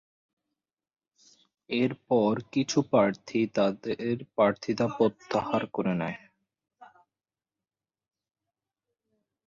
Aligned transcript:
এর 1.69 1.91
পর 2.07 2.33
কিছু 2.51 2.79
প্রার্থী 2.91 3.39
তাদের 3.55 3.97
প্রার্থীতা 4.35 4.85
প্রত্যাহার 4.97 5.63
করে 5.73 5.93
নেয়। 6.01 6.17